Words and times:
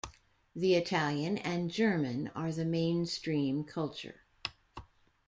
The 0.55 0.73
Italian 0.73 1.37
and 1.37 1.69
German 1.69 2.29
are 2.33 2.51
the 2.51 2.65
mainstream 2.65 3.63
culture. 3.63 4.21